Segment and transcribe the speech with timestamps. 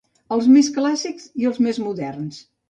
[0.35, 2.43] Els més clàssics i els més moderns.